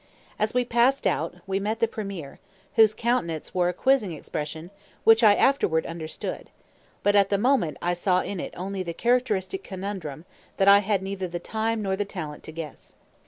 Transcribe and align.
As 0.39 0.55
we 0.55 0.65
passed 0.65 1.05
out, 1.05 1.35
we 1.45 1.59
met 1.59 1.79
the 1.79 1.87
premier, 1.87 2.39
whose 2.73 2.95
countenance 2.95 3.53
wore 3.53 3.69
a 3.69 3.73
quizzing 3.73 4.13
expression, 4.13 4.71
which 5.03 5.23
I 5.23 5.35
afterward 5.35 5.85
understood; 5.85 6.49
but 7.03 7.15
at 7.15 7.29
the 7.29 7.37
moment 7.37 7.77
I 7.83 7.93
saw 7.93 8.21
in 8.21 8.39
it 8.39 8.55
only 8.57 8.81
the 8.81 8.95
characteristic 8.95 9.63
conundrum 9.63 10.25
that 10.57 10.67
I 10.67 10.79
had 10.79 11.03
neither 11.03 11.27
the 11.27 11.37
time 11.37 11.83
nor 11.83 11.95
the 11.95 12.03
talent 12.03 12.41
to 12.45 12.51
guess. 12.51 12.95